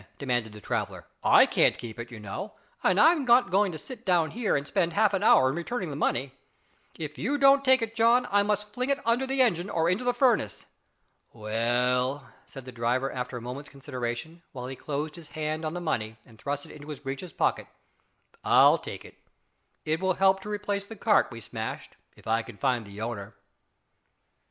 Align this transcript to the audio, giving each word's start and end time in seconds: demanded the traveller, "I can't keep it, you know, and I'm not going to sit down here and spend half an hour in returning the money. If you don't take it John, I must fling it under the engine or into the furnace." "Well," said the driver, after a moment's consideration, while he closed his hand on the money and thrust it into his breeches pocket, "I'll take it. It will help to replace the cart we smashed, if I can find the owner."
demanded 0.17 0.51
the 0.51 0.59
traveller, 0.59 1.05
"I 1.23 1.45
can't 1.45 1.77
keep 1.77 1.99
it, 1.99 2.09
you 2.09 2.19
know, 2.19 2.53
and 2.81 2.99
I'm 2.99 3.23
not 3.23 3.51
going 3.51 3.71
to 3.71 3.77
sit 3.77 4.03
down 4.03 4.31
here 4.31 4.55
and 4.55 4.65
spend 4.65 4.93
half 4.93 5.13
an 5.13 5.21
hour 5.21 5.47
in 5.47 5.53
returning 5.55 5.91
the 5.91 5.95
money. 5.95 6.33
If 6.97 7.19
you 7.19 7.37
don't 7.37 7.63
take 7.63 7.83
it 7.83 7.93
John, 7.93 8.27
I 8.31 8.41
must 8.41 8.73
fling 8.73 8.89
it 8.89 8.97
under 9.05 9.27
the 9.27 9.43
engine 9.43 9.69
or 9.69 9.87
into 9.91 10.03
the 10.03 10.11
furnace." 10.15 10.65
"Well," 11.33 12.27
said 12.47 12.65
the 12.65 12.71
driver, 12.71 13.11
after 13.11 13.37
a 13.37 13.41
moment's 13.43 13.69
consideration, 13.69 14.41
while 14.53 14.65
he 14.65 14.75
closed 14.75 15.15
his 15.17 15.27
hand 15.27 15.63
on 15.63 15.75
the 15.75 15.79
money 15.79 16.17
and 16.25 16.39
thrust 16.39 16.65
it 16.65 16.71
into 16.71 16.89
his 16.89 17.01
breeches 17.01 17.31
pocket, 17.31 17.67
"I'll 18.43 18.79
take 18.79 19.05
it. 19.05 19.19
It 19.85 20.01
will 20.01 20.13
help 20.15 20.39
to 20.41 20.49
replace 20.49 20.87
the 20.87 20.95
cart 20.95 21.27
we 21.29 21.41
smashed, 21.41 21.95
if 22.15 22.25
I 22.25 22.41
can 22.41 22.57
find 22.57 22.87
the 22.87 22.99
owner." 23.01 23.35